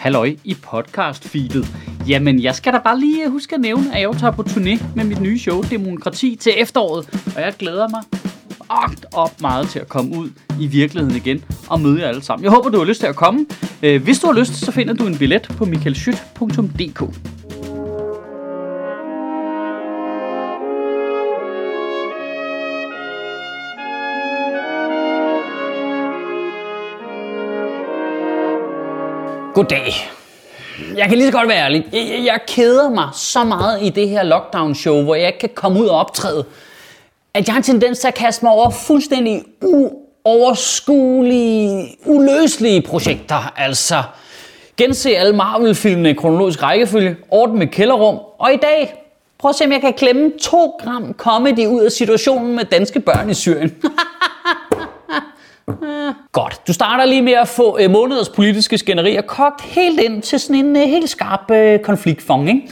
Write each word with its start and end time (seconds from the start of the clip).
halløj 0.00 0.36
i 0.44 0.54
podcast-feedet. 0.54 1.66
Jamen, 2.08 2.42
jeg 2.42 2.54
skal 2.54 2.72
da 2.72 2.78
bare 2.78 3.00
lige 3.00 3.24
øh, 3.24 3.30
huske 3.30 3.54
at 3.54 3.60
nævne, 3.60 3.94
at 3.94 4.00
jeg 4.00 4.10
tager 4.20 4.30
på 4.30 4.42
turné 4.42 4.84
med 4.96 5.04
mit 5.04 5.20
nye 5.20 5.38
show, 5.38 5.62
Demokrati, 5.62 6.36
til 6.40 6.52
efteråret. 6.56 7.08
Og 7.36 7.42
jeg 7.42 7.54
glæder 7.58 7.88
mig 7.88 8.02
agt 8.70 9.06
op 9.14 9.40
meget 9.40 9.68
til 9.68 9.78
at 9.78 9.88
komme 9.88 10.18
ud 10.18 10.30
i 10.60 10.66
virkeligheden 10.66 11.16
igen 11.16 11.44
og 11.68 11.80
møde 11.80 12.00
jer 12.00 12.08
alle 12.08 12.22
sammen. 12.22 12.44
Jeg 12.44 12.52
håber, 12.52 12.70
du 12.70 12.78
har 12.78 12.84
lyst 12.84 13.00
til 13.00 13.06
at 13.06 13.16
komme. 13.16 13.46
Øh, 13.82 14.02
hvis 14.02 14.18
du 14.18 14.26
har 14.26 14.34
lyst, 14.34 14.54
så 14.54 14.72
finder 14.72 14.94
du 14.94 15.06
en 15.06 15.18
billet 15.18 15.42
på 15.42 15.64
michaelschyt.dk. 15.64 17.02
Goddag. 29.54 30.10
Jeg 30.96 31.08
kan 31.08 31.18
lige 31.18 31.26
så 31.26 31.32
godt 31.38 31.48
være 31.48 31.64
ærlig. 31.64 31.86
Jeg, 31.92 32.08
jeg, 32.10 32.24
jeg 32.24 32.40
keder 32.48 32.90
mig 32.90 33.08
så 33.12 33.44
meget 33.44 33.82
i 33.82 33.88
det 33.88 34.08
her 34.08 34.22
lockdown-show, 34.22 35.02
hvor 35.02 35.14
jeg 35.14 35.26
ikke 35.26 35.38
kan 35.38 35.50
komme 35.54 35.80
ud 35.80 35.86
og 35.86 35.98
optræde, 35.98 36.44
at 37.34 37.46
jeg 37.46 37.54
har 37.54 37.58
en 37.58 37.62
tendens 37.62 37.98
til 37.98 38.08
at 38.08 38.14
kaste 38.14 38.44
mig 38.44 38.52
over 38.52 38.70
fuldstændig 38.70 39.42
uoverskuelige, 39.62 41.96
uløselige 42.04 42.82
projekter. 42.82 43.52
Altså, 43.56 44.02
gense 44.76 45.16
alle 45.16 45.36
Marvel-filmene 45.36 46.10
i 46.10 46.14
kronologisk 46.14 46.62
rækkefølge, 46.62 47.16
ordne 47.30 47.58
med 47.58 47.66
kælderrum, 47.66 48.18
og 48.38 48.52
i 48.52 48.56
dag, 48.56 48.94
prøv 49.38 49.48
at 49.48 49.54
se, 49.54 49.64
om 49.64 49.72
jeg 49.72 49.80
kan 49.80 49.92
klemme 49.92 50.32
2 50.42 50.78
gram 50.84 51.14
comedy 51.14 51.66
ud 51.66 51.80
af 51.80 51.92
situationen 51.92 52.56
med 52.56 52.64
danske 52.64 53.00
børn 53.00 53.30
i 53.30 53.34
Syrien. 53.34 53.74
Eh, 55.68 56.14
godt. 56.32 56.60
Du 56.66 56.72
starter 56.72 57.04
lige 57.04 57.22
med 57.22 57.32
at 57.32 57.48
få 57.48 57.78
øh, 57.80 57.90
måneders 57.90 58.28
politiske 58.28 58.78
skænderier 58.78 59.22
kogt 59.22 59.62
helt 59.62 60.00
ind 60.00 60.22
til 60.22 60.40
sådan 60.40 60.56
en 60.56 60.76
øh, 60.76 60.82
helt 60.82 61.10
skarp 61.10 61.50
øh, 61.50 61.78
konfliktfong, 61.78 62.48
ikke? 62.48 62.70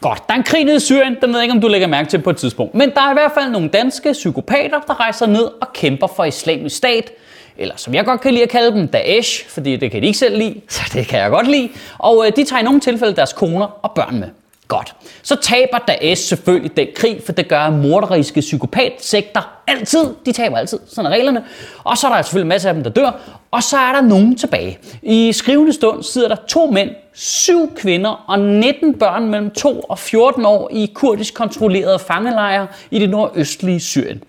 Godt. 0.00 0.28
Der 0.28 0.34
er 0.34 0.38
en 0.38 0.44
krig 0.44 0.64
nede 0.64 0.76
i 0.76 0.80
Syrien, 0.80 1.16
den 1.22 1.30
ved 1.30 1.36
jeg 1.36 1.42
ikke, 1.44 1.54
om 1.54 1.60
du 1.60 1.68
lægger 1.68 1.88
mærke 1.88 2.08
til 2.08 2.18
på 2.18 2.30
et 2.30 2.36
tidspunkt. 2.36 2.74
Men 2.74 2.90
der 2.90 3.00
er 3.00 3.10
i 3.10 3.14
hvert 3.14 3.32
fald 3.34 3.50
nogle 3.50 3.68
danske 3.68 4.12
psykopater, 4.12 4.80
der 4.86 5.00
rejser 5.00 5.26
ned 5.26 5.42
og 5.42 5.72
kæmper 5.74 6.06
for 6.06 6.24
islamisk 6.24 6.76
stat. 6.76 7.12
Eller 7.58 7.74
som 7.76 7.94
jeg 7.94 8.04
godt 8.04 8.20
kan 8.20 8.32
lide 8.32 8.42
at 8.42 8.48
kalde 8.48 8.72
dem, 8.72 8.88
Daesh, 8.88 9.48
fordi 9.48 9.76
det 9.76 9.90
kan 9.90 10.02
de 10.02 10.06
ikke 10.06 10.18
selv 10.18 10.38
lide, 10.38 10.60
så 10.68 10.82
det 10.92 11.06
kan 11.06 11.20
jeg 11.20 11.30
godt 11.30 11.50
lide. 11.50 11.68
Og 11.98 12.26
øh, 12.26 12.32
de 12.36 12.44
tager 12.44 12.60
i 12.60 12.64
nogle 12.64 12.80
tilfælde 12.80 13.16
deres 13.16 13.32
koner 13.32 13.66
og 13.82 13.92
børn 13.94 14.20
med. 14.20 14.28
Godt. 14.70 14.94
Så 15.22 15.36
taber 15.36 15.78
Daesh 15.78 16.22
selvfølgelig 16.22 16.76
den 16.76 16.86
krig, 16.94 17.20
for 17.26 17.32
det 17.32 17.48
gør 17.48 17.70
morderiske 17.70 18.40
psykopatsekter 18.40 19.40
altid. 19.66 20.14
De 20.26 20.32
taber 20.32 20.56
altid, 20.56 20.78
sådan 20.88 21.12
er 21.12 21.16
reglerne. 21.16 21.44
Og 21.84 21.98
så 21.98 22.06
er 22.06 22.14
der 22.14 22.22
selvfølgelig 22.22 22.48
masser 22.48 22.68
af 22.68 22.74
dem, 22.74 22.82
der 22.84 22.90
dør. 22.90 23.20
Og 23.50 23.62
så 23.62 23.76
er 23.76 23.92
der 23.92 24.00
nogen 24.00 24.36
tilbage. 24.36 24.78
I 25.02 25.32
skrivende 25.32 25.72
stund 25.72 26.02
sidder 26.02 26.28
der 26.28 26.36
to 26.48 26.66
mænd, 26.66 26.90
syv 27.14 27.74
kvinder 27.76 28.24
og 28.28 28.38
19 28.38 28.94
børn 28.98 29.30
mellem 29.30 29.50
2 29.50 29.80
og 29.80 29.98
14 29.98 30.44
år 30.44 30.68
i 30.72 30.92
kurdisk 30.94 31.34
kontrollerede 31.34 31.98
fangelejre 31.98 32.66
i 32.90 32.98
det 32.98 33.10
nordøstlige 33.10 33.80
Syrien. 33.80 34.22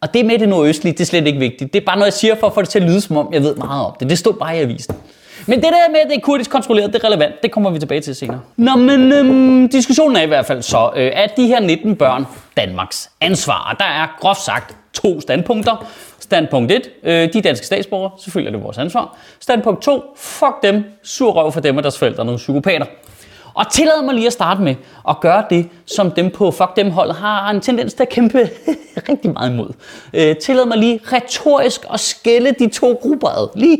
Og 0.00 0.14
det 0.14 0.26
med 0.26 0.38
det 0.38 0.48
nordøstlige, 0.48 0.92
det 0.92 1.00
er 1.00 1.04
slet 1.04 1.26
ikke 1.26 1.38
vigtigt. 1.38 1.72
Det 1.72 1.80
er 1.80 1.86
bare 1.86 1.96
noget, 1.96 2.06
jeg 2.06 2.12
siger 2.12 2.34
for 2.34 2.46
at 2.46 2.54
få 2.54 2.60
det 2.60 2.68
til 2.68 2.78
at 2.78 2.84
lyde, 2.84 3.00
som 3.00 3.16
om 3.16 3.28
jeg 3.32 3.42
ved 3.42 3.54
meget 3.54 3.86
om 3.86 3.92
det. 4.00 4.10
Det 4.10 4.18
stod 4.18 4.32
bare 4.32 4.56
i 4.56 4.60
avisen. 4.60 4.94
Men 5.46 5.62
det 5.62 5.68
der 5.68 5.90
med, 5.90 6.00
at 6.00 6.06
det 6.10 6.16
er 6.16 6.20
kurdisk 6.20 6.50
kontrolleret, 6.50 6.92
det 6.92 7.04
er 7.04 7.08
relevant. 7.08 7.42
Det 7.42 7.50
kommer 7.50 7.70
vi 7.70 7.78
tilbage 7.78 8.00
til 8.00 8.14
senere. 8.14 8.40
Nå, 8.56 8.76
men 8.76 9.12
øhm, 9.12 9.68
diskussionen 9.68 10.16
er 10.16 10.22
i 10.22 10.26
hvert 10.26 10.46
fald 10.46 10.62
så, 10.62 10.90
øh, 10.96 11.10
at 11.14 11.36
de 11.36 11.46
her 11.46 11.60
19 11.60 11.96
børn 11.96 12.26
Danmarks 12.56 13.10
ansvar. 13.20 13.70
Og 13.72 13.78
der 13.78 13.84
er 13.84 14.16
groft 14.20 14.40
sagt 14.40 14.76
to 14.92 15.20
standpunkter. 15.20 15.86
Standpunkt 16.20 16.72
1, 16.72 16.82
øh, 17.02 17.32
de 17.32 17.40
danske 17.40 17.66
statsborgere, 17.66 18.10
selvfølgelig 18.18 18.52
er 18.52 18.56
det 18.56 18.64
vores 18.64 18.78
ansvar. 18.78 19.16
Standpunkt 19.40 19.82
2, 19.82 20.02
fuck 20.16 20.62
dem, 20.62 20.84
sur 21.02 21.32
røv 21.32 21.52
for 21.52 21.60
dem 21.60 21.76
og 21.76 21.82
deres 21.82 21.98
forældre 21.98 22.20
er 22.20 22.24
nogle 22.24 22.38
psykopater. 22.38 22.86
Og 23.54 23.72
tillad 23.72 24.04
mig 24.04 24.14
lige 24.14 24.26
at 24.26 24.32
starte 24.32 24.62
med 24.62 24.74
at 25.08 25.20
gøre 25.20 25.44
det, 25.50 25.68
som 25.86 26.10
dem 26.10 26.30
på 26.30 26.50
Fuck 26.50 26.76
Dem 26.76 26.90
holdet 26.90 27.16
har 27.16 27.50
en 27.50 27.60
tendens 27.60 27.94
til 27.94 28.02
at 28.02 28.08
kæmpe 28.08 28.50
rigtig 29.08 29.32
meget 29.32 29.50
imod. 29.50 29.68
Øh, 30.14 30.36
tillad 30.36 30.66
mig 30.66 30.78
lige 30.78 31.00
retorisk 31.12 31.84
at 31.92 32.00
skælde 32.00 32.54
de 32.58 32.68
to 32.68 32.98
grupper 33.02 33.28
ad. 33.28 33.48
Lige 33.54 33.78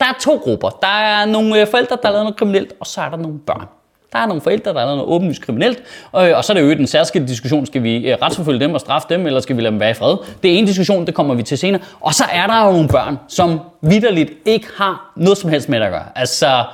der 0.00 0.06
er 0.06 0.14
to 0.20 0.36
grupper. 0.36 0.68
Der 0.68 0.88
er 0.88 1.26
nogle 1.26 1.60
øh, 1.60 1.66
forældre, 1.66 1.96
der 2.02 2.08
har 2.08 2.12
lavet 2.12 2.24
noget 2.24 2.36
kriminelt, 2.36 2.72
og 2.80 2.86
så 2.86 3.00
er 3.00 3.08
der 3.08 3.16
nogle 3.16 3.38
børn. 3.38 3.66
Der 4.12 4.20
er 4.20 4.26
nogle 4.26 4.42
forældre, 4.42 4.72
der 4.72 4.78
har 4.78 4.86
lavet 4.86 4.98
noget 4.98 5.12
åbenlyst 5.14 5.42
kriminelt, 5.42 5.82
og, 6.12 6.30
øh, 6.30 6.36
og 6.36 6.44
så 6.44 6.52
er 6.52 6.54
det 6.54 6.62
jo 6.62 6.70
en 6.70 6.86
særskilt 6.86 7.28
diskussion. 7.28 7.66
Skal 7.66 7.82
vi 7.82 8.10
øh, 8.10 8.16
retsforfølge 8.22 8.60
dem 8.60 8.74
og 8.74 8.80
straffe 8.80 9.08
dem, 9.10 9.26
eller 9.26 9.40
skal 9.40 9.56
vi 9.56 9.62
lade 9.62 9.70
dem 9.70 9.80
være 9.80 9.90
i 9.90 9.94
fred? 9.94 10.16
Det 10.42 10.54
er 10.54 10.58
en 10.58 10.66
diskussion, 10.66 11.06
det 11.06 11.14
kommer 11.14 11.34
vi 11.34 11.42
til 11.42 11.58
senere. 11.58 11.82
Og 12.00 12.14
så 12.14 12.24
er 12.32 12.46
der 12.46 12.66
jo 12.66 12.72
nogle 12.72 12.88
børn, 12.88 13.18
som 13.28 13.60
vidderligt 13.80 14.32
ikke 14.44 14.66
har 14.76 15.12
noget 15.16 15.38
som 15.38 15.50
helst 15.50 15.68
med 15.68 15.80
at 15.80 15.90
gøre. 15.92 16.04
Altså, 16.14 16.64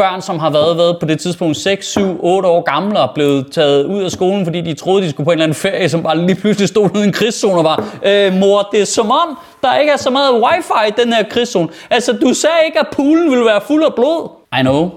børn, 0.00 0.22
som 0.22 0.38
har 0.38 0.50
været, 0.50 0.76
været 0.76 0.96
på 1.00 1.06
det 1.06 1.20
tidspunkt 1.20 1.56
6, 1.56 1.86
7, 1.86 2.24
8 2.24 2.48
år 2.48 2.62
gamle 2.62 3.00
og 3.00 3.10
blevet 3.14 3.52
taget 3.52 3.84
ud 3.84 4.02
af 4.02 4.10
skolen, 4.10 4.44
fordi 4.44 4.60
de 4.60 4.74
troede, 4.74 5.02
de 5.02 5.10
skulle 5.10 5.24
på 5.24 5.30
en 5.30 5.34
eller 5.34 5.44
anden 5.44 5.54
ferie, 5.54 5.88
som 5.88 6.02
bare 6.02 6.18
lige 6.26 6.34
pludselig 6.40 6.68
stod 6.68 6.90
ude 6.94 7.04
i 7.04 7.06
en 7.06 7.12
krigszone 7.12 7.58
og 7.58 7.64
var, 7.64 7.98
øh, 8.02 8.32
mor, 8.32 8.68
det 8.72 8.80
er 8.80 8.84
som 8.84 9.10
om, 9.10 9.38
der 9.62 9.76
ikke 9.76 9.92
er 9.92 9.96
så 9.96 10.10
meget 10.10 10.34
wifi 10.34 10.88
i 10.88 11.02
den 11.04 11.12
her 11.12 11.22
krigszone. 11.30 11.68
Altså, 11.90 12.12
du 12.12 12.34
sagde 12.34 12.56
ikke, 12.66 12.78
at 12.80 12.86
poolen 12.92 13.30
ville 13.30 13.44
være 13.44 13.60
fuld 13.60 13.84
af 13.84 13.94
blod. 13.94 14.30
I 14.58 14.62
know. 14.62 14.90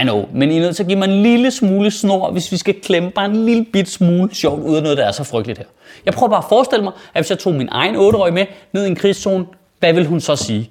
I 0.00 0.02
know, 0.02 0.24
men 0.34 0.50
I 0.50 0.56
er 0.56 0.60
nødt 0.60 0.76
til 0.76 0.82
at 0.82 0.86
give 0.86 0.98
mig 0.98 1.08
en 1.08 1.22
lille 1.22 1.50
smule 1.50 1.90
snor, 1.90 2.30
hvis 2.30 2.52
vi 2.52 2.56
skal 2.56 2.74
klemme 2.82 3.10
bare 3.10 3.26
en 3.26 3.46
lille 3.46 3.64
bit 3.72 3.88
smule 3.88 4.34
sjovt 4.34 4.62
ud 4.62 4.76
af 4.76 4.82
noget, 4.82 4.98
der 4.98 5.04
er 5.04 5.12
så 5.12 5.24
frygteligt 5.24 5.58
her. 5.58 5.66
Jeg 6.06 6.14
prøver 6.14 6.30
bare 6.30 6.38
at 6.38 6.48
forestille 6.48 6.84
mig, 6.84 6.92
at 7.14 7.22
hvis 7.22 7.30
jeg 7.30 7.38
tog 7.38 7.54
min 7.54 7.68
egen 7.72 7.96
8-årige 7.96 8.34
med 8.34 8.46
ned 8.72 8.84
i 8.84 8.88
en 8.88 8.96
krigszone, 8.96 9.46
hvad 9.80 9.92
vil 9.92 10.06
hun 10.06 10.20
så 10.20 10.36
sige? 10.36 10.70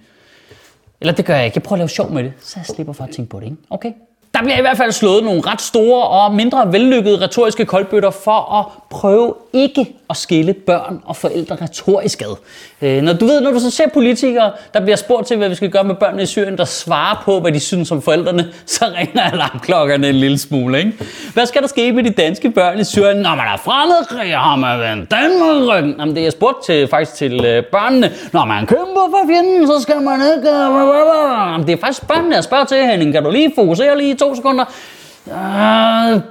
Eller 1.06 1.14
det 1.16 1.26
gør 1.26 1.36
jeg 1.36 1.46
ikke. 1.46 1.56
Jeg 1.56 1.64
prøver 1.64 1.78
at 1.78 1.80
lave 1.80 1.90
sjov 1.90 2.12
med 2.12 2.24
det, 2.24 2.34
så 2.42 2.54
jeg 2.58 2.66
slipper 2.66 2.94
for 2.94 3.04
at 3.04 3.10
tænke 3.10 3.30
på 3.30 3.40
det. 3.40 3.46
Ikke? 3.46 3.58
Okay? 3.70 3.92
Der 4.34 4.42
bliver 4.42 4.58
i 4.58 4.62
hvert 4.62 4.78
fald 4.78 4.92
slået 4.92 5.24
nogle 5.24 5.42
ret 5.42 5.62
store 5.62 6.08
og 6.08 6.36
mindre 6.36 6.72
vellykkede 6.72 7.22
retoriske 7.22 7.66
koldbøtter 7.66 8.10
for 8.12 8.60
at 8.60 8.66
prøve 8.90 9.34
ikke 9.54 9.96
at 10.10 10.18
skille 10.18 10.54
børn 10.54 11.02
og 11.06 11.16
forældre 11.16 11.58
retorisk 11.62 12.22
ad. 12.22 12.36
Øh, 12.82 13.02
når 13.02 13.14
du 13.14 13.26
ved, 13.26 13.42
når 13.42 13.52
du 13.52 13.60
så 13.60 13.72
ser 13.72 13.90
politikere, 13.90 14.52
der 14.74 14.80
bliver 14.80 14.96
spurgt 14.96 15.28
til, 15.28 15.38
hvad 15.38 15.50
vi 15.50 15.56
skal 15.56 15.70
gøre 15.70 15.84
med 15.84 15.96
børnene 15.96 16.24
i 16.24 16.26
Syrien, 16.26 16.58
der 16.58 16.66
svarer 16.66 17.22
på, 17.26 17.40
hvad 17.40 17.52
de 17.52 17.60
synes 17.60 17.92
om 17.92 18.02
forældrene, 18.02 18.48
så 18.66 18.86
ringer 18.98 19.22
alarmklokkerne 19.22 20.10
en 20.10 20.16
lille 20.16 20.38
smule. 20.38 20.78
Ikke? 20.78 20.94
Hvad 21.34 21.46
skal 21.46 21.62
der 21.62 21.68
ske 21.68 21.92
med 21.92 22.04
de 22.04 22.10
danske 22.10 22.52
børn 22.52 22.80
i 22.80 22.84
Syrien? 22.84 23.18
Når 23.18 23.36
man 23.36 23.46
er 23.46 23.58
fremmedkrig, 23.58 24.38
har 24.38 24.56
man 24.56 24.80
vendt 24.80 25.12
Danmark 25.12 25.76
ryggen. 25.76 25.96
Jamen, 26.00 26.16
det 26.16 26.22
er 26.22 26.26
jeg 26.26 26.32
spurgt 26.32 26.66
til, 26.66 26.88
faktisk 26.88 27.18
til 27.18 27.46
øh, 27.46 27.64
børnene. 27.64 28.12
Når 28.34 28.46
man 28.46 28.68
kæmper 28.68 29.08
for 29.10 29.28
fjenden, 29.28 29.68
så 29.68 29.82
skal 29.82 30.02
man 30.02 30.22
ikke... 30.38 30.50
Øh, 30.50 31.52
Jamen, 31.52 31.68
det 31.68 31.74
er 31.74 31.78
faktisk 31.80 32.08
børnene, 32.08 32.36
jeg 32.36 32.44
spørger 32.44 32.66
til, 32.66 32.78
Henning. 32.78 33.14
Kan 33.14 33.24
du 33.24 33.32
lige 33.32 33.52
fokusere 33.56 33.98
lige 33.98 34.10
i 34.10 34.18
to 34.18 34.36
sekunder? 34.36 34.66
Øh, 35.28 36.22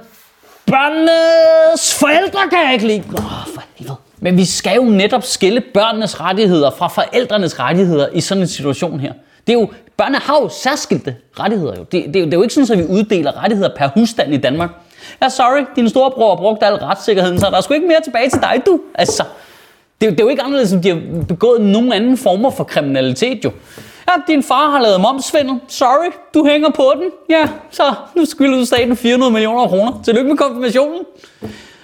Børnenes 0.67 1.99
forældre 1.99 2.39
kan 2.49 2.59
jeg 2.65 2.73
ikke 2.73 2.87
lide. 2.87 3.03
Oh. 3.13 3.54
Men 4.25 4.37
vi 4.37 4.45
skal 4.45 4.75
jo 4.75 4.83
netop 4.83 5.23
skille 5.23 5.61
børnenes 5.61 6.21
rettigheder 6.21 6.71
fra 6.71 6.87
forældrenes 6.87 7.59
rettigheder 7.59 8.07
i 8.13 8.21
sådan 8.21 8.41
en 8.41 8.47
situation 8.47 8.99
her. 8.99 9.13
Det 9.47 9.53
er 9.53 9.59
jo, 9.59 9.69
børnene 9.97 10.17
har 10.17 10.41
jo 10.41 10.49
særskilte 10.49 11.15
rettigheder. 11.39 11.75
Jo. 11.77 11.83
Det, 11.83 12.05
det, 12.05 12.13
det, 12.13 12.33
er 12.33 12.37
jo 12.37 12.41
ikke 12.41 12.53
sådan, 12.53 12.79
at 12.79 12.87
vi 12.87 12.93
uddeler 12.93 13.43
rettigheder 13.43 13.69
per 13.77 13.87
husstand 13.87 14.33
i 14.33 14.37
Danmark. 14.37 14.69
Ja, 15.21 15.29
sorry, 15.29 15.65
din 15.75 15.89
storebror 15.89 16.29
har 16.29 16.35
brugt 16.35 16.63
al 16.63 16.73
retssikkerheden, 16.73 17.39
så 17.39 17.49
der 17.49 17.57
er 17.57 17.61
sgu 17.61 17.73
ikke 17.73 17.87
mere 17.87 18.01
tilbage 18.03 18.29
til 18.29 18.41
dig, 18.41 18.61
du. 18.65 18.79
Altså, 18.95 19.23
det, 20.01 20.11
det 20.11 20.19
er 20.19 20.23
jo 20.23 20.29
ikke 20.29 20.41
anderledes, 20.41 20.69
som 20.69 20.81
de 20.81 20.89
har 20.89 21.01
begået 21.27 21.61
nogen 21.61 21.93
anden 21.93 22.17
former 22.17 22.49
for 22.49 22.63
kriminalitet, 22.63 23.45
jo. 23.45 23.51
Ja, 24.07 24.33
din 24.33 24.43
far 24.43 24.69
har 24.71 24.81
lavet 24.81 25.01
momsvindel. 25.01 25.59
Sorry, 25.67 26.11
du 26.33 26.45
hænger 26.45 26.69
på 26.69 26.93
den. 26.95 27.11
Ja, 27.29 27.49
så 27.71 27.83
nu 28.15 28.25
skylder 28.25 28.57
du 28.57 28.65
staten 28.65 28.97
400 28.97 29.31
millioner 29.31 29.67
kroner. 29.67 30.01
Tillykke 30.05 30.29
med 30.29 30.37
konfirmationen. 30.37 30.99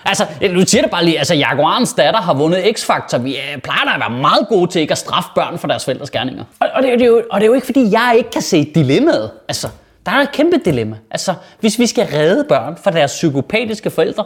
Altså, 0.06 0.26
nu 0.52 0.62
siger 0.66 0.82
det 0.82 0.92
bare 0.92 1.06
lige, 1.06 1.18
altså 1.18 1.36
Jaguarens 1.36 1.94
datter 1.94 2.22
har 2.22 2.34
vundet 2.34 2.58
X-Factor. 2.58 3.18
Vi 3.18 3.36
øh, 3.36 3.62
plejer 3.64 3.86
da 3.86 3.94
at 3.94 4.00
være 4.00 4.20
meget 4.22 4.48
gode 4.50 4.72
til 4.72 4.82
ikke 4.82 4.92
at 4.92 4.98
straffe 4.98 5.30
børn 5.36 5.58
for 5.58 5.68
deres 5.68 5.86
forældres 5.86 6.10
gerninger. 6.10 6.44
Og, 6.60 6.68
og, 6.74 6.84
det, 6.84 7.00
det 7.00 7.02
er 7.02 7.08
jo, 7.08 7.24
og 7.32 7.40
det 7.40 7.46
er 7.46 7.48
jo 7.48 7.54
ikke, 7.54 7.66
fordi 7.66 7.92
jeg 7.92 8.14
ikke 8.18 8.30
kan 8.30 8.42
se 8.42 8.72
dilemmaet. 8.76 9.32
Altså, 9.48 9.68
der 10.06 10.12
er 10.12 10.22
et 10.22 10.32
kæmpe 10.32 10.58
dilemma. 10.66 10.96
Altså, 11.12 11.34
hvis 11.60 11.80
vi 11.80 11.88
skal 11.88 12.08
redde 12.14 12.44
børn 12.44 12.78
fra 12.84 12.92
deres 12.92 13.12
psykopatiske 13.12 13.90
forældre, 13.90 14.26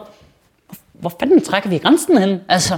hvor, 0.67 0.77
hvor 0.91 1.13
fanden 1.19 1.41
trækker 1.41 1.69
vi 1.69 1.77
grænsen 1.77 2.17
hen? 2.17 2.41
Altså, 2.49 2.77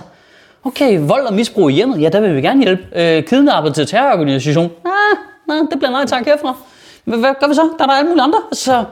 Okay, 0.64 1.00
vold 1.00 1.26
og 1.26 1.34
misbrug 1.34 1.70
i 1.70 1.74
hjemmet, 1.74 2.02
ja, 2.02 2.10
der 2.10 2.20
vil 2.20 2.36
vi 2.36 2.42
gerne 2.42 2.64
hjælpe. 2.64 2.84
Øh, 2.96 3.24
kidnappet 3.24 3.76
til 3.76 3.88
terrororganisation, 3.88 4.72
ah, 4.86 5.18
nej, 5.48 5.58
det 5.72 5.80
bliver 5.80 5.92
nej 5.92 6.06
tak 6.06 6.26
herfra. 6.26 6.56
Hvad, 7.04 7.18
hvad 7.20 7.34
gør 7.40 7.48
vi 7.48 7.54
så? 7.54 7.70
Der 7.78 7.84
er 7.84 7.88
der 7.88 7.94
alle 7.94 8.10
mulige 8.10 8.24
andre. 8.24 8.40
Så 8.54 8.84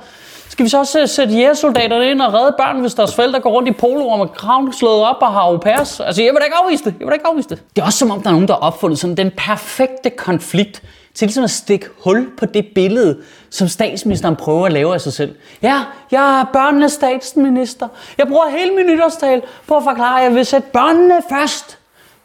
skal 0.50 0.66
vi 0.66 0.70
så 0.70 0.80
også 0.80 1.08
sætte 1.08 1.34
jægersoldaterne 1.34 2.12
ind 2.12 2.22
og 2.22 2.34
redde 2.34 2.56
børn, 2.58 2.82
hvis 2.82 2.94
deres 2.94 3.16
forældre 3.16 3.40
går 3.40 3.50
rundt 3.50 3.70
i 3.70 3.72
polo 3.72 4.16
med 4.18 4.28
kraven 4.28 4.74
slået 4.74 5.04
op 5.04 5.18
og 5.22 5.34
har 5.34 5.40
au 5.42 5.58
pairs? 5.58 6.00
Altså, 6.00 6.24
jeg 6.24 6.34
vil 6.34 6.40
da 6.40 6.46
ikke 6.46 6.58
afvise 6.64 6.84
det. 6.84 6.96
Jeg 7.00 7.00
vil 7.00 7.08
da 7.08 7.14
ikke 7.14 7.28
afvise 7.28 7.50
det. 7.50 7.64
Det 7.76 7.82
er 7.82 7.86
også 7.86 8.00
som 8.00 8.12
om, 8.12 8.22
der 8.22 8.30
er 8.30 8.32
nogen, 8.32 8.48
der 8.48 8.54
har 8.54 8.62
opfundet 8.62 9.00
sådan 9.00 9.18
den 9.18 9.32
perfekte 9.38 10.10
konflikt 10.10 10.82
til 11.14 11.26
ligesom 11.26 11.44
at 11.44 11.50
stikke 11.50 11.88
hul 12.04 12.30
på 12.38 12.46
det 12.46 12.68
billede, 12.76 13.18
som 13.50 13.68
statsministeren 13.68 14.36
prøver 14.36 14.66
at 14.66 14.74
lave 14.74 14.94
af 14.94 15.02
sig 15.02 15.14
selv. 15.14 15.36
Ja, 15.62 15.84
jeg 16.12 16.40
er 16.40 16.46
børnenes 16.54 16.92
statsminister. 16.92 17.88
Jeg 18.18 18.28
bruger 18.28 18.50
hele 18.50 18.76
min 18.76 18.86
nytårstal 18.86 19.42
på 19.68 19.78
at 19.78 19.84
forklare, 19.84 20.20
at 20.20 20.26
jeg 20.26 20.36
vil 20.36 20.46
sætte 20.46 20.68
børnene 20.74 21.22
først. 21.30 21.78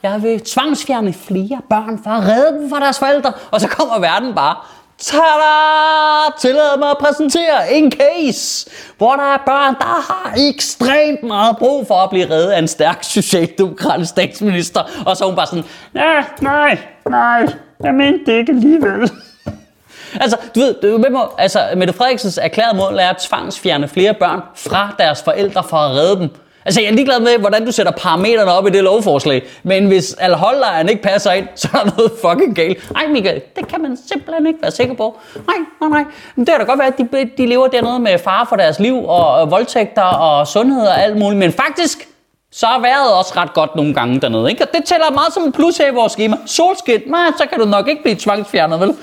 Jeg 0.02 0.22
vil 0.22 0.40
tvangsfjerne 0.40 1.12
flere 1.12 1.60
børn 1.70 2.00
for 2.02 2.10
at 2.10 2.22
redde 2.22 2.58
dem 2.58 2.70
fra 2.70 2.80
deres 2.80 2.98
forældre. 2.98 3.32
Og 3.50 3.60
så 3.60 3.68
kommer 3.68 3.98
verden 3.98 4.34
bare 4.34 4.56
Tada! 5.00 6.30
Tillad 6.38 6.78
mig 6.78 6.90
at 6.90 6.98
præsentere 6.98 7.72
en 7.72 7.92
case, 7.92 8.70
hvor 8.98 9.16
der 9.16 9.22
er 9.22 9.38
børn, 9.46 9.74
der 9.74 10.12
har 10.12 10.34
ekstremt 10.36 11.22
meget 11.22 11.56
brug 11.56 11.86
for 11.86 11.94
at 11.94 12.10
blive 12.10 12.30
reddet 12.30 12.50
af 12.50 12.58
en 12.58 12.68
stærk 12.68 12.98
socialdemokratisk 13.02 14.10
statsminister. 14.10 14.80
Og 15.06 15.16
så 15.16 15.24
er 15.24 15.28
hun 15.28 15.36
bare 15.36 15.46
sådan, 15.46 15.64
ja, 15.94 16.24
nej, 16.40 16.78
nej, 17.08 17.46
jeg 17.84 17.94
mente 17.94 18.32
det 18.32 18.38
ikke 18.38 18.52
alligevel. 18.52 19.10
Altså, 20.20 20.36
du 20.54 20.60
ved, 20.60 20.74
du 20.82 20.88
ved 20.88 21.20
altså, 21.38 21.60
Mette 21.76 21.94
Frederiksens 21.94 22.38
erklærede 22.38 22.76
mål 22.76 22.98
er 22.98 23.08
at 23.08 23.16
tvangsfjerne 23.16 23.88
flere 23.88 24.14
børn 24.14 24.40
fra 24.54 24.94
deres 24.98 25.22
forældre 25.22 25.64
for 25.64 25.76
at 25.76 25.90
redde 25.90 26.16
dem. 26.16 26.28
Altså, 26.64 26.80
jeg 26.80 26.88
er 26.88 26.92
ligeglad 26.92 27.20
med, 27.20 27.38
hvordan 27.38 27.66
du 27.66 27.72
sætter 27.72 27.92
parametrene 27.92 28.52
op 28.52 28.66
i 28.66 28.70
det 28.70 28.84
lovforslag. 28.84 29.42
Men 29.62 29.86
hvis 29.86 30.14
alholdlejren 30.14 30.88
ikke 30.88 31.02
passer 31.02 31.32
ind, 31.32 31.46
så 31.56 31.68
er 31.74 31.78
der 31.78 31.90
noget 31.96 32.12
fucking 32.22 32.56
galt. 32.56 32.90
Ej, 32.96 33.06
Michael, 33.06 33.40
det 33.56 33.68
kan 33.68 33.82
man 33.82 33.98
simpelthen 34.08 34.46
ikke 34.46 34.58
være 34.62 34.70
sikker 34.70 34.94
på. 34.94 35.18
Nej, 35.46 35.56
nej, 35.80 35.90
nej. 35.90 36.04
Men 36.36 36.46
det 36.46 36.52
kan 36.52 36.60
da 36.60 36.66
godt 36.66 36.78
være, 36.78 36.88
at 36.88 36.98
de, 36.98 37.30
de 37.38 37.46
lever 37.46 37.66
dernede 37.66 37.98
med 37.98 38.18
fare 38.18 38.46
for 38.48 38.56
deres 38.56 38.78
liv, 38.78 39.04
og, 39.04 39.34
og 39.34 39.50
voldtægter, 39.50 40.02
og 40.02 40.46
sundhed 40.46 40.86
og 40.86 41.02
alt 41.02 41.16
muligt. 41.16 41.38
Men 41.38 41.52
faktisk, 41.52 42.08
så 42.52 42.66
er 42.66 42.80
vejret 42.80 43.14
også 43.14 43.32
ret 43.36 43.52
godt 43.54 43.76
nogle 43.76 43.94
gange 43.94 44.20
dernede. 44.20 44.50
Ikke? 44.50 44.64
Og 44.64 44.68
det 44.74 44.84
tæller 44.84 45.10
meget 45.10 45.32
som 45.34 45.42
en 45.42 45.52
plus 45.52 45.76
her 45.78 45.92
i 45.92 45.94
vores 45.94 46.12
schema. 46.12 46.36
Solskin, 46.46 47.00
nej, 47.06 47.26
så 47.38 47.46
kan 47.50 47.58
du 47.58 47.64
nok 47.64 47.88
ikke 47.88 48.02
blive 48.02 48.16
tvangsfjernet, 48.16 48.80
vel? 48.80 48.94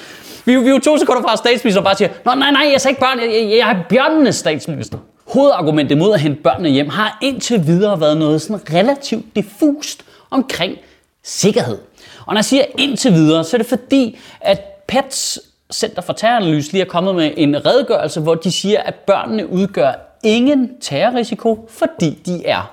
Vi, 0.46 0.56
vi 0.56 0.68
er 0.68 0.74
jo 0.74 0.80
to 0.80 0.98
sekunder 0.98 1.22
fra, 1.22 1.36
statsminister 1.36 1.82
og 1.82 1.86
bare 1.86 1.96
siger, 1.96 2.10
Nå, 2.26 2.34
nej, 2.34 2.52
nej, 2.52 2.62
jeg 2.66 2.82
er 2.86 2.90
ikke 2.90 3.02
børn, 3.02 3.20
jeg, 3.20 3.30
jeg, 3.34 3.58
jeg 3.58 3.70
er 3.70 3.76
bjørnenes 3.90 4.36
statsminister. 4.36 4.98
Hovedargumentet 5.28 5.98
mod 5.98 6.14
at 6.14 6.20
hente 6.20 6.42
børnene 6.42 6.70
hjem 6.70 6.90
har 6.90 7.18
indtil 7.22 7.68
videre 7.68 8.00
været 8.00 8.18
noget 8.18 8.42
sådan 8.42 8.74
relativt 8.74 9.36
diffust 9.36 10.06
omkring 10.30 10.78
sikkerhed. 11.24 11.78
Og 12.26 12.34
når 12.34 12.38
jeg 12.38 12.46
siger 12.46 12.64
indtil 12.78 13.14
videre, 13.14 13.44
så 13.44 13.56
er 13.56 13.58
det 13.58 13.68
fordi, 13.68 14.18
at 14.42 14.62
PETS 14.88 15.40
Center 15.74 16.02
for 16.02 16.14
Terroranalyse 16.14 16.72
lige 16.72 16.82
er 16.82 16.86
kommet 16.86 17.16
med 17.16 17.32
en 17.38 17.66
redegørelse, 17.66 18.20
hvor 18.20 18.36
de 18.36 18.52
siger, 18.52 18.80
at 18.80 18.96
børnene 18.96 19.50
udgør 19.50 19.92
ingen 20.24 20.72
terrorrisiko, 20.82 21.70
fordi 21.70 22.10
de 22.26 22.46
er 22.46 22.72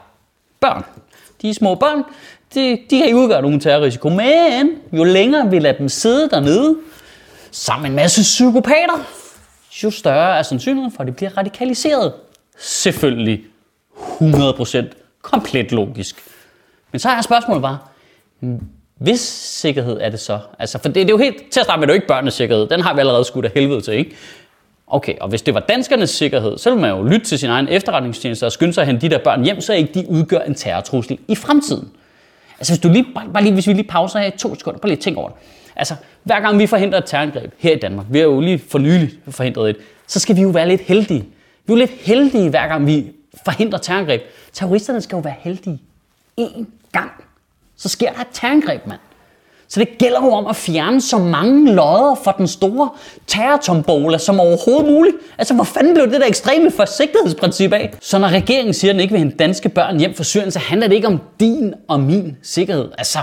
børn. 0.60 0.84
De 1.42 1.50
er 1.50 1.54
små 1.54 1.74
børn, 1.74 2.02
de, 2.54 2.70
de 2.90 2.96
kan 2.98 3.04
ikke 3.04 3.18
udgøre 3.18 3.42
nogen 3.42 3.60
terrorrisiko, 3.60 4.08
men 4.08 4.70
jo 4.92 5.04
længere 5.04 5.50
vi 5.50 5.58
lader 5.58 5.78
dem 5.78 5.88
sidde 5.88 6.28
dernede, 6.30 6.76
sammen 7.50 7.82
med 7.82 7.90
en 7.90 7.96
masse 7.96 8.22
psykopater, 8.22 9.06
jo 9.82 9.90
større 9.90 10.38
er 10.38 10.42
sandsynligheden 10.42 10.92
for, 10.92 11.00
at 11.00 11.06
de 11.06 11.12
bliver 11.12 11.38
radikaliseret. 11.38 12.12
Selvfølgelig 12.58 13.44
100% 13.96 14.84
komplet 15.22 15.72
logisk. 15.72 16.16
Men 16.92 16.98
så 16.98 17.08
er 17.08 17.22
spørgsmålet 17.22 17.62
bare, 17.62 17.78
hvis 18.98 19.20
sikkerhed 19.20 19.98
er 20.00 20.08
det 20.08 20.20
så? 20.20 20.38
Altså, 20.58 20.78
for 20.78 20.88
det, 20.88 20.94
det 20.94 21.04
er 21.04 21.08
jo 21.08 21.18
helt, 21.18 21.36
til 21.50 21.60
at 21.60 21.66
starte 21.66 21.80
med, 21.80 21.86
det 21.86 21.92
er 21.92 21.94
jo 21.94 21.98
ikke 21.98 22.06
børnenes 22.06 22.34
sikkerhed. 22.34 22.68
Den 22.68 22.80
har 22.80 22.94
vi 22.94 23.00
allerede 23.00 23.24
skudt 23.24 23.44
af 23.44 23.50
helvede 23.54 23.80
til, 23.80 23.94
ikke? 23.94 24.16
Okay, 24.86 25.14
og 25.20 25.28
hvis 25.28 25.42
det 25.42 25.54
var 25.54 25.60
danskernes 25.60 26.10
sikkerhed, 26.10 26.58
så 26.58 26.70
ville 26.70 26.80
man 26.80 26.90
jo 26.90 27.02
lytte 27.02 27.26
til 27.26 27.38
sin 27.38 27.50
egen 27.50 27.68
efterretningstjeneste 27.68 28.46
og 28.46 28.52
skynde 28.52 28.72
sig 28.72 28.82
at 28.82 28.86
hente 28.86 29.08
de 29.08 29.14
der 29.14 29.18
børn 29.18 29.44
hjem, 29.44 29.60
så 29.60 29.72
ikke 29.72 29.94
de 29.94 30.06
udgør 30.08 30.40
en 30.40 30.54
terrortrussel 30.54 31.18
i 31.28 31.34
fremtiden. 31.34 31.88
Altså 32.58 32.72
hvis, 32.72 32.80
du 32.80 32.88
lige, 32.88 33.06
bare 33.32 33.42
lige, 33.42 33.52
hvis 33.54 33.66
vi 33.66 33.72
lige 33.72 33.88
pauser 33.88 34.18
her 34.18 34.26
i 34.26 34.30
to 34.30 34.54
sekunder, 34.54 34.80
bare 34.80 34.90
lige 34.90 35.00
tænk 35.00 35.16
over 35.16 35.28
det. 35.28 35.36
Altså, 35.76 35.94
hver 36.22 36.40
gang 36.40 36.58
vi 36.58 36.66
forhindrer 36.66 36.98
et 36.98 37.04
terrorangreb 37.06 37.52
her 37.58 37.72
i 37.72 37.78
Danmark, 37.78 38.06
vi 38.10 38.18
har 38.18 38.24
jo 38.24 38.40
lige 38.40 38.58
for 38.68 38.78
nylig 38.78 39.10
forhindret 39.30 39.70
et, 39.70 39.76
så 40.06 40.20
skal 40.20 40.36
vi 40.36 40.42
jo 40.42 40.48
være 40.48 40.68
lidt 40.68 40.80
heldige. 40.80 41.24
Vi 41.66 41.72
er 41.72 41.76
jo 41.76 41.80
lidt 41.80 41.90
heldige, 41.90 42.50
hver 42.50 42.68
gang 42.68 42.86
vi 42.86 43.12
forhindrer 43.44 43.78
terrorangreb. 43.78 44.22
Terroristerne 44.52 45.00
skal 45.00 45.16
jo 45.16 45.20
være 45.20 45.34
heldige. 45.38 45.82
En 46.36 46.68
gang. 46.92 47.10
Så 47.76 47.88
sker 47.88 48.12
der 48.12 48.20
et 48.20 48.26
terrorangreb, 48.32 48.86
mand. 48.86 49.00
Så 49.68 49.80
det 49.80 49.88
gælder 49.98 50.24
jo 50.24 50.32
om 50.32 50.46
at 50.46 50.56
fjerne 50.56 51.00
så 51.00 51.18
mange 51.18 51.74
lodder 51.74 52.20
for 52.24 52.30
den 52.30 52.48
store 52.48 52.90
terrortombola 53.26 54.18
som 54.18 54.40
overhovedet 54.40 54.92
muligt. 54.92 55.16
Altså, 55.38 55.54
hvor 55.54 55.64
fanden 55.64 55.94
blev 55.94 56.10
det 56.10 56.20
der 56.20 56.26
ekstreme 56.26 56.70
forsigtighedsprincip 56.70 57.72
af? 57.72 57.94
Så 58.00 58.18
når 58.18 58.28
regeringen 58.28 58.74
siger, 58.74 58.90
at 58.90 58.94
den 58.94 59.00
ikke 59.00 59.12
vil 59.12 59.18
hente 59.18 59.36
danske 59.36 59.68
børn 59.68 59.98
hjem 59.98 60.14
fra 60.14 60.24
Syrien, 60.24 60.50
så 60.50 60.58
handler 60.58 60.88
det 60.88 60.94
ikke 60.94 61.08
om 61.08 61.20
din 61.40 61.74
og 61.88 62.00
min 62.00 62.36
sikkerhed. 62.42 62.90
Altså, 62.98 63.18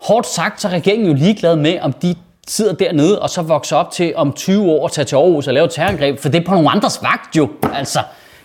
hårdt 0.00 0.26
sagt, 0.26 0.60
så 0.60 0.68
er 0.68 0.72
regeringen 0.72 1.08
jo 1.08 1.14
ligeglad 1.14 1.56
med, 1.56 1.78
om 1.80 1.92
de 1.92 2.14
sidder 2.50 2.72
dernede 2.72 3.22
og 3.22 3.30
så 3.30 3.42
vokser 3.42 3.76
op 3.76 3.90
til 3.90 4.12
om 4.16 4.32
20 4.32 4.70
år 4.70 4.86
at 4.86 4.92
tage 4.92 5.04
til 5.04 5.16
Aarhus 5.16 5.46
og 5.46 5.54
lave 5.54 5.68
terrorangreb, 5.68 6.18
for 6.18 6.28
det 6.28 6.40
er 6.40 6.44
på 6.44 6.54
nogle 6.54 6.70
andres 6.70 7.02
vagt 7.02 7.36
jo. 7.36 7.48
Altså, 7.74 7.98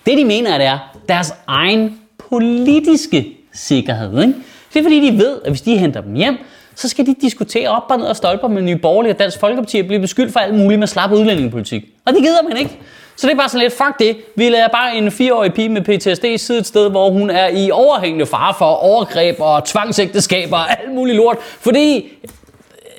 det 0.05 0.17
de 0.17 0.25
mener, 0.25 0.57
det 0.57 0.67
er 0.67 0.95
deres 1.09 1.33
egen 1.47 1.99
politiske 2.29 3.37
sikkerhed. 3.53 4.21
Ikke? 4.21 4.33
Det 4.73 4.79
er 4.79 4.83
fordi, 4.83 5.11
de 5.11 5.17
ved, 5.17 5.41
at 5.45 5.51
hvis 5.51 5.61
de 5.61 5.77
henter 5.77 6.01
dem 6.01 6.13
hjem, 6.13 6.37
så 6.75 6.89
skal 6.89 7.05
de 7.05 7.15
diskutere 7.21 7.69
op 7.69 7.83
og 7.89 7.97
ned 7.97 8.05
og 8.05 8.15
stolper 8.15 8.47
med 8.47 8.61
Nye 8.61 8.77
Borgerlige 8.77 9.13
og 9.13 9.19
Dansk 9.19 9.39
Folkeparti 9.39 9.79
og 9.79 9.85
blive 9.85 9.99
beskyldt 9.99 10.33
for 10.33 10.39
alt 10.39 10.55
muligt 10.55 10.79
med 10.79 10.87
slap 10.87 11.11
udlændingepolitik. 11.11 11.83
Og 12.05 12.13
det 12.13 12.21
gider 12.21 12.43
man 12.49 12.57
ikke. 12.57 12.79
Så 13.17 13.27
det 13.27 13.33
er 13.33 13.37
bare 13.37 13.49
sådan 13.49 13.61
lidt, 13.61 13.73
fuck 13.73 13.99
det. 13.99 14.17
Vi 14.35 14.49
lader 14.49 14.67
bare 14.67 14.95
en 14.95 15.11
fireårig 15.11 15.53
pige 15.53 15.69
med 15.69 15.81
PTSD 15.81 16.45
sidde 16.45 16.59
et 16.59 16.67
sted, 16.67 16.89
hvor 16.89 17.09
hun 17.09 17.29
er 17.29 17.47
i 17.47 17.71
overhængende 17.71 18.25
fare 18.25 18.53
for 18.57 18.65
overgreb 18.65 19.35
og 19.39 19.65
tvangsægteskaber 19.65 20.57
og 20.57 20.81
alt 20.81 20.93
muligt 20.93 21.17
lort. 21.17 21.37
Fordi 21.59 22.07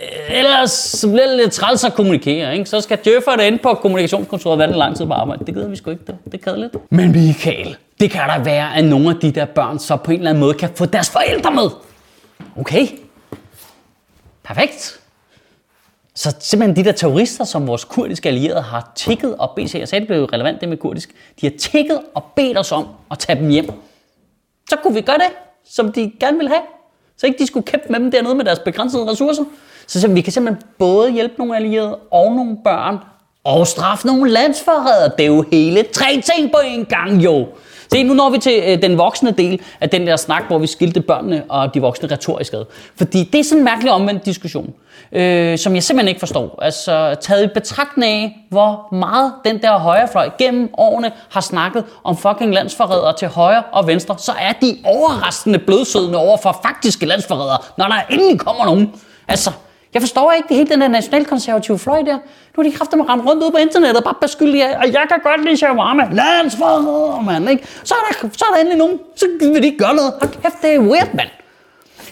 Øh, 0.02 0.38
ellers 0.38 0.70
så 0.70 1.08
bliver 1.08 1.26
det 1.26 1.36
lidt 1.36 1.52
træls 1.52 1.84
at 1.84 1.94
kommunikere. 1.94 2.52
Ikke? 2.52 2.70
Så 2.70 2.80
skal 2.80 2.98
djøfferne 3.04 3.46
ind 3.46 3.58
på 3.58 3.74
kommunikationskontoret 3.74 4.58
vente 4.58 4.78
lang 4.78 4.96
tid 4.96 5.06
på 5.06 5.12
arbejde. 5.12 5.44
Det 5.44 5.54
gider 5.54 5.68
vi 5.68 5.76
sgu 5.76 5.90
ikke. 5.90 6.04
Det, 6.06 6.32
det 6.32 6.46
er 6.46 6.56
lidt. 6.56 6.92
Men 6.92 7.12
Michael, 7.12 7.76
det 8.00 8.10
kan 8.10 8.20
da 8.28 8.38
være, 8.44 8.76
at 8.76 8.84
nogle 8.84 9.10
af 9.10 9.16
de 9.16 9.30
der 9.30 9.44
børn 9.44 9.78
så 9.78 9.96
på 9.96 10.10
en 10.10 10.16
eller 10.16 10.30
anden 10.30 10.40
måde 10.40 10.54
kan 10.54 10.70
få 10.74 10.86
deres 10.86 11.10
forældre 11.10 11.50
med. 11.50 11.70
Okay, 12.60 12.86
Perfekt. 14.46 15.00
Så 16.14 16.36
simpelthen 16.40 16.76
de 16.76 16.84
der 16.84 16.92
terrorister, 16.92 17.44
som 17.44 17.66
vores 17.66 17.84
kurdiske 17.84 18.28
allierede 18.28 18.62
har 18.62 18.92
tækket 18.94 19.36
og 19.36 19.52
bedt, 19.56 19.74
jeg 19.74 19.88
sagde, 19.88 20.00
det 20.00 20.08
blev 20.08 20.24
relevant 20.24 20.60
det 20.60 20.68
med 20.68 20.76
kurdisk, 20.76 21.14
de 21.40 21.46
har 21.46 21.58
tækket 21.58 22.00
og 22.14 22.24
bedt 22.36 22.58
os 22.58 22.72
om 22.72 22.88
at 23.10 23.18
tage 23.18 23.40
dem 23.40 23.48
hjem. 23.48 23.70
Så 24.70 24.76
kunne 24.82 24.94
vi 24.94 25.00
gøre 25.00 25.18
det, 25.18 25.32
som 25.64 25.92
de 25.92 26.12
gerne 26.20 26.38
vil 26.38 26.48
have. 26.48 26.60
Så 27.16 27.26
ikke 27.26 27.38
de 27.38 27.46
skulle 27.46 27.66
kæmpe 27.66 27.86
med 27.88 28.00
dem 28.00 28.10
dernede 28.10 28.34
med 28.34 28.44
deres 28.44 28.58
begrænsede 28.58 29.10
ressourcer. 29.10 29.44
Så 29.86 30.08
vi 30.08 30.20
kan 30.20 30.32
simpelthen 30.32 30.62
både 30.78 31.10
hjælpe 31.10 31.34
nogle 31.38 31.56
allierede 31.56 31.96
og 31.96 32.32
nogle 32.32 32.56
børn 32.64 32.98
og 33.44 33.66
straffe 33.66 34.06
nogle 34.06 34.30
landsforrædere. 34.30 35.12
Det 35.18 35.22
er 35.22 35.26
jo 35.26 35.44
hele 35.52 35.82
tre 35.92 36.22
ting 36.24 36.52
på 36.52 36.58
en 36.64 36.84
gang, 36.84 37.24
jo. 37.24 37.46
Se, 37.92 38.02
nu 38.02 38.14
når 38.14 38.30
vi 38.30 38.38
til 38.38 38.62
øh, 38.66 38.82
den 38.82 38.98
voksne 38.98 39.30
del 39.30 39.60
af 39.80 39.90
den 39.90 40.06
der 40.06 40.16
snak, 40.16 40.42
hvor 40.48 40.58
vi 40.58 40.66
skilte 40.66 41.00
børnene 41.00 41.44
og 41.48 41.74
de 41.74 41.80
voksne 41.80 42.08
retorisk 42.10 42.52
ad. 42.52 42.64
Fordi 42.96 43.24
det 43.24 43.38
er 43.38 43.44
sådan 43.44 43.58
en 43.58 43.64
mærkelig 43.64 43.92
omvendt 43.92 44.26
diskussion, 44.26 44.74
øh, 45.12 45.58
som 45.58 45.74
jeg 45.74 45.82
simpelthen 45.82 46.08
ikke 46.08 46.18
forstår. 46.18 46.58
Altså 46.62 47.14
taget 47.20 47.44
i 47.44 47.48
betragtning 47.54 48.12
af, 48.12 48.46
hvor 48.50 48.94
meget 48.94 49.32
den 49.44 49.62
der 49.62 49.78
højrefløj 49.78 50.30
gennem 50.38 50.70
årene 50.78 51.12
har 51.30 51.40
snakket 51.40 51.84
om 52.04 52.16
fucking 52.16 52.54
landsforrædere 52.54 53.16
til 53.18 53.28
højre 53.28 53.62
og 53.72 53.86
venstre, 53.86 54.18
så 54.18 54.32
er 54.40 54.52
de 54.52 54.76
overraskende 54.84 55.58
blødsødende 55.58 56.18
over 56.18 56.36
for 56.36 56.60
faktiske 56.62 57.06
landsforrædere, 57.06 57.58
når 57.78 57.86
der 57.86 57.94
endelig 58.10 58.38
kommer 58.38 58.64
nogen. 58.64 58.92
Altså, 59.28 59.50
jeg 59.96 60.02
forstår 60.02 60.32
ikke 60.32 60.48
det 60.48 60.56
hele 60.56 60.70
den 60.70 60.80
der 60.80 60.88
nationalkonservative 60.88 61.78
fløj 61.78 62.02
der. 62.02 62.18
Nu 62.56 62.62
har 62.62 62.62
de 62.62 62.72
kræfter 62.72 62.96
med 62.96 63.08
ramme 63.08 63.30
rundt 63.30 63.42
ud 63.42 63.50
på 63.50 63.56
internettet 63.56 63.96
og 63.96 64.04
bare 64.04 64.14
beskylde 64.20 64.58
jer, 64.58 64.78
og 64.78 64.86
jeg 64.92 65.04
kan 65.08 65.18
godt 65.22 65.44
lide 65.44 65.56
shawarma. 65.56 66.08
Landsforræder, 66.12 67.20
mand, 67.20 67.50
ikke? 67.50 67.66
Så 67.84 67.94
er, 67.94 68.12
der, 68.12 68.28
så 68.32 68.44
er 68.48 68.54
der 68.54 68.60
endelig 68.60 68.78
nogen, 68.78 68.98
så 69.16 69.26
vil 69.40 69.62
de 69.62 69.66
ikke 69.66 69.78
gøre 69.78 69.94
noget. 69.94 70.12
Hold 70.20 70.32
kæft, 70.42 70.62
det 70.62 70.74
er 70.74 70.78
weird, 70.78 71.14
mand. 71.14 71.28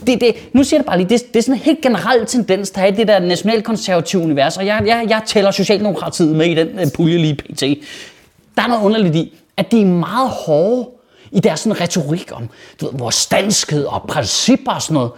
Det, 0.06 0.20
det, 0.20 0.34
nu 0.52 0.64
siger 0.64 0.78
jeg 0.78 0.82
det 0.82 0.86
bare 0.86 0.98
lige, 0.98 1.08
det, 1.08 1.32
det 1.32 1.38
er 1.38 1.42
sådan 1.42 1.54
en 1.54 1.60
helt 1.60 1.80
generel 1.80 2.26
tendens, 2.26 2.70
der 2.70 2.80
er 2.80 2.86
i 2.86 2.90
det 2.90 3.08
der 3.08 3.18
nationalkonservative 3.18 4.22
univers, 4.22 4.56
og 4.56 4.66
jeg, 4.66 4.82
jeg, 4.86 5.06
jeg 5.08 5.22
tæller 5.26 5.50
Socialdemokratiet 5.50 6.36
med 6.36 6.46
i 6.46 6.54
den 6.54 6.68
øh, 6.68 6.86
pulje 6.94 7.18
lige 7.18 7.34
pt. 7.34 7.60
Der 8.56 8.62
er 8.62 8.66
noget 8.66 8.82
underligt 8.82 9.14
i, 9.14 9.38
at 9.56 9.72
de 9.72 9.80
er 9.80 9.86
meget 9.86 10.30
hårde 10.30 10.88
i 11.32 11.40
deres 11.40 11.60
sådan 11.60 11.80
retorik 11.80 12.30
om 12.32 12.48
du 12.80 12.86
ved, 12.86 12.98
vores 12.98 13.26
danskhed 13.26 13.84
og 13.84 14.02
principper 14.02 14.72
og 14.72 14.82
sådan 14.82 14.94
noget 14.94 15.10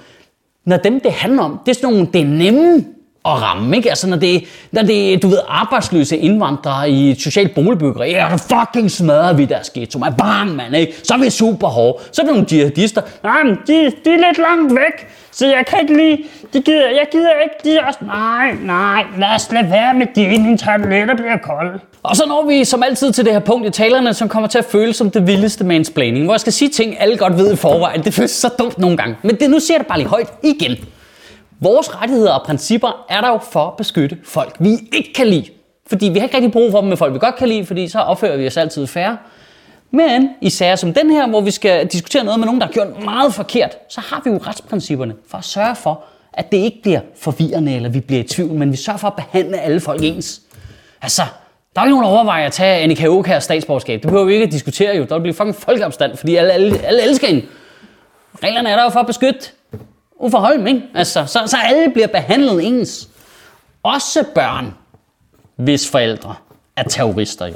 når 0.67 0.77
dem, 0.77 1.01
det 1.01 1.13
handler 1.13 1.43
om, 1.43 1.61
det 1.67 1.71
er 1.71 1.75
sådan 1.75 1.91
nogle, 1.91 2.09
det 2.13 2.21
er 2.21 2.25
nemme 2.25 2.85
at 3.27 3.43
ramme, 3.43 3.77
ikke? 3.77 3.89
Altså, 3.89 4.09
når 4.09 4.17
det, 4.17 4.45
når 4.73 4.83
det 4.83 5.23
du 5.23 5.29
ved, 5.29 5.39
arbejdsløse 5.49 6.17
indvandrere 6.17 6.91
i 6.91 7.11
et 7.11 7.21
socialt 7.21 7.55
boligbyggeri, 7.55 8.11
ja, 8.11 8.37
så 8.37 8.45
fucking 8.49 8.91
smadrer 8.91 9.33
vi 9.33 9.45
deres 9.45 9.71
ghetto, 9.71 9.99
man. 9.99 10.15
Bang, 10.19 10.57
man, 10.57 10.75
ikke? 10.75 10.95
Så 11.05 11.15
er 11.15 11.19
vi 11.19 11.31
super 11.31 11.69
hårde. 11.69 12.03
Så 12.13 12.23
er 12.23 12.27
vi 12.27 12.33
nogle 12.33 12.47
jihadister. 12.53 13.03
Nej, 13.23 13.43
men 13.43 13.55
de, 13.67 13.93
de 14.05 14.11
er 14.11 14.29
lidt 14.29 14.39
langt 14.39 14.75
væk, 14.75 15.09
så 15.33 15.47
jeg 15.47 15.67
kan 15.67 15.79
ikke 15.81 15.97
lige, 15.97 16.25
de 16.53 16.63
gider, 16.63 16.89
jeg 16.89 17.07
gider 17.13 17.31
ikke, 17.45 17.55
de 17.65 17.77
er 17.77 17.87
også, 17.87 17.99
nej, 18.03 18.53
nej, 18.63 19.05
lad 19.19 19.35
os 19.35 19.53
lade 19.53 19.71
være 19.71 19.95
med 19.95 20.07
det, 20.15 20.33
inden 20.33 20.59
tabletter 20.59 21.15
bliver 21.15 21.37
kolde. 21.37 21.81
Og 22.09 22.17
så 22.17 22.25
når 22.27 22.47
vi 22.47 22.65
som 22.65 22.83
altid 22.83 23.13
til 23.13 23.25
det 23.25 23.33
her 23.33 23.41
punkt 23.41 23.67
i 23.67 23.71
talerne, 23.71 24.15
som 24.15 24.29
kommer 24.29 24.49
til 24.49 24.59
at 24.59 24.65
føles 24.65 24.97
som 24.97 25.11
det 25.11 25.27
vildeste 25.27 25.65
mansplaining, 25.65 26.25
hvor 26.25 26.35
jeg 26.35 26.41
skal 26.41 26.53
sige 26.53 26.69
ting, 26.69 27.01
alle 27.01 27.17
godt 27.17 27.37
ved 27.37 27.53
i 27.53 27.57
forvejen. 27.57 28.05
Det 28.05 28.15
føles 28.15 28.31
så 28.31 28.49
dumt 28.59 28.79
nogle 28.79 28.97
gange. 28.97 29.17
Men 29.23 29.37
det, 29.37 29.51
nu 29.51 29.61
ser 29.61 29.79
det 29.79 29.87
bare 29.87 29.99
lige 29.99 30.09
højt 30.09 30.33
igen. 30.43 30.77
Vores 31.61 31.95
rettigheder 31.95 32.33
og 32.33 32.47
principper 32.47 33.05
er 33.09 33.21
der 33.21 33.29
jo 33.29 33.39
for 33.53 33.67
at 33.67 33.77
beskytte 33.77 34.19
folk, 34.25 34.57
vi 34.59 34.71
ikke 34.93 35.13
kan 35.13 35.27
lide. 35.27 35.47
Fordi 35.87 36.09
vi 36.09 36.19
har 36.19 36.27
ikke 36.27 36.37
rigtig 36.37 36.53
brug 36.53 36.71
for 36.71 36.81
dem 36.81 36.89
med 36.89 36.97
folk, 36.97 37.15
vi 37.15 37.19
godt 37.19 37.37
kan 37.37 37.49
lide, 37.49 37.67
fordi 37.67 37.89
så 37.89 37.99
opfører 37.99 38.37
vi 38.37 38.47
os 38.47 38.57
altid 38.57 38.87
færre. 38.87 39.17
Men 39.91 40.31
i 40.41 40.51
sager 40.51 40.77
som 40.77 40.95
den 40.95 41.11
her, 41.11 41.29
hvor 41.29 41.41
vi 41.41 41.51
skal 41.51 41.87
diskutere 41.87 42.25
noget 42.25 42.41
med 42.41 42.47
nogen, 42.47 42.61
der 42.61 42.67
har 42.67 42.73
gjort 42.73 43.05
meget 43.05 43.35
forkert, 43.35 43.77
så 43.89 44.01
har 44.01 44.23
vi 44.25 44.31
jo 44.31 44.41
retsprincipperne 44.47 45.15
for 45.29 45.39
at 45.39 45.45
sørge 45.45 45.77
for, 45.77 46.05
at 46.33 46.53
det 46.53 46.59
ikke 46.59 46.79
bliver 46.83 47.01
forvirrende, 47.21 47.75
eller 47.75 47.89
vi 47.89 48.01
bliver 48.01 48.21
i 48.21 48.27
tvivl, 48.27 48.51
men 48.51 48.73
vi 48.73 48.77
sørger 48.77 48.99
for 48.99 49.09
at 49.09 49.15
behandle 49.15 49.59
alle 49.59 49.81
folk 49.81 50.03
ens. 50.03 50.41
Altså, 51.03 51.23
der 51.77 51.83
er 51.83 51.85
jo 51.85 51.89
ikke 51.89 52.01
nogen, 52.01 52.05
der 52.05 52.11
overvejer 52.11 52.47
at 52.47 52.53
tage 52.53 52.83
Annika 52.83 53.07
Åkærs 53.07 53.45
statsborgerskab. 53.45 54.03
Det 54.03 54.07
behøver 54.07 54.25
vi 54.25 54.33
ikke 54.33 54.47
at 54.47 54.53
diskutere 54.53 54.97
jo. 54.97 55.05
Der 55.05 55.19
bliver 55.19 55.35
fucking 55.35 55.55
folkeopstand, 55.55 56.17
fordi 56.17 56.37
alle, 56.37 56.53
alle, 56.53 56.79
alle 56.79 57.03
elsker 57.03 57.27
hende. 57.27 57.47
Reglerne 58.43 58.71
er 58.71 58.77
der 58.77 58.83
jo 58.83 58.89
for 58.89 59.01
at 59.01 59.07
beskytte 59.07 59.41
Uffe 60.17 60.39
Holm, 60.39 60.67
ikke? 60.67 60.83
Altså, 60.95 61.27
så, 61.27 61.43
så 61.47 61.57
alle 61.65 61.93
bliver 61.93 62.07
behandlet 62.07 62.67
ens. 62.67 63.09
Også 63.83 64.25
børn, 64.35 64.75
hvis 65.57 65.91
forældre 65.91 66.35
er 66.77 66.83
terrorister 66.83 67.47
jo. 67.47 67.55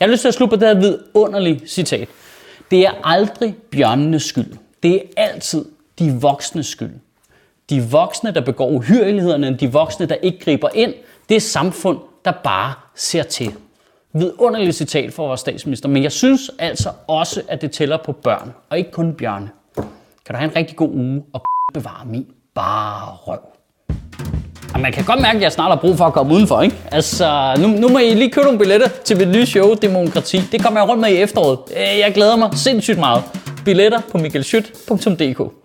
Jeg 0.00 0.06
har 0.06 0.12
lyst 0.12 0.20
til 0.20 0.28
at 0.28 0.34
slutte 0.34 0.56
på 0.56 0.60
det 0.60 0.68
her 0.68 0.74
vidunderlige 0.74 1.62
citat. 1.66 2.08
Det 2.70 2.86
er 2.86 2.92
aldrig 3.04 3.54
bjørnenes 3.70 4.22
skyld. 4.22 4.56
Det 4.82 4.94
er 4.94 5.00
altid 5.16 5.64
de 5.98 6.12
voksnes 6.20 6.66
skyld. 6.66 6.92
De 7.70 7.82
voksne, 7.82 8.34
der 8.34 8.40
begår 8.40 8.68
uhyrelighederne, 8.68 9.56
de 9.56 9.72
voksne, 9.72 10.06
der 10.06 10.14
ikke 10.14 10.38
griber 10.38 10.68
ind, 10.74 10.94
det 11.28 11.36
er 11.36 11.40
samfund, 11.40 11.98
der 12.24 12.32
bare 12.44 12.72
ser 13.00 13.22
til. 13.22 13.52
Vidunderligt 14.12 14.76
citat 14.76 15.12
fra 15.12 15.22
vores 15.22 15.40
statsminister, 15.40 15.88
men 15.88 16.02
jeg 16.02 16.12
synes 16.12 16.50
altså 16.58 16.90
også, 17.06 17.42
at 17.48 17.62
det 17.62 17.70
tæller 17.70 17.98
på 18.04 18.12
børn, 18.12 18.52
og 18.70 18.78
ikke 18.78 18.90
kun 18.90 19.14
bjørne. 19.14 19.50
Kan 20.26 20.34
du 20.34 20.36
have 20.36 20.50
en 20.50 20.56
rigtig 20.56 20.76
god 20.76 20.90
uge, 20.90 21.22
og 21.32 21.42
bevare 21.74 22.06
min 22.06 22.26
bare 22.54 23.16
røv. 23.16 23.38
Og 24.74 24.80
man 24.80 24.92
kan 24.92 25.04
godt 25.04 25.20
mærke, 25.20 25.36
at 25.36 25.42
jeg 25.42 25.52
snart 25.52 25.70
har 25.70 25.80
brug 25.80 25.96
for 25.96 26.04
at 26.04 26.12
komme 26.12 26.34
udenfor, 26.34 26.62
ikke? 26.62 26.76
Altså, 26.92 27.56
nu, 27.58 27.68
nu 27.68 27.88
må 27.88 27.98
I 27.98 28.14
lige 28.14 28.30
købe 28.30 28.44
nogle 28.44 28.58
billetter 28.58 28.88
til 29.04 29.16
mit 29.18 29.28
nye 29.28 29.46
show, 29.46 29.74
Demokrati. 29.74 30.40
Det 30.52 30.62
kommer 30.62 30.80
jeg 30.80 30.88
rundt 30.88 31.00
med 31.00 31.10
i 31.10 31.16
efteråret. 31.16 31.58
Øh, 31.70 31.98
jeg 31.98 32.12
glæder 32.14 32.36
mig 32.36 32.50
sindssygt 32.54 32.98
meget. 32.98 33.24
Billetter 33.64 34.00
på 34.12 34.18
michaelschyt.dk 34.18 35.59